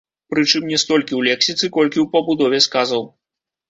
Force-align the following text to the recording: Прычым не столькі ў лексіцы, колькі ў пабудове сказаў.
Прычым 0.33 0.65
не 0.71 0.79
столькі 0.85 1.13
ў 1.17 1.21
лексіцы, 1.29 1.71
колькі 1.79 1.97
ў 2.01 2.05
пабудове 2.17 2.67
сказаў. 2.71 3.11